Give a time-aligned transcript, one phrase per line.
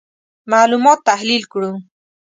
[0.51, 1.71] معلومات تحلیل کړو.